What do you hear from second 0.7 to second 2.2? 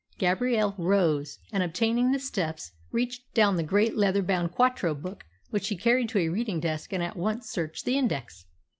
rose, and, obtaining the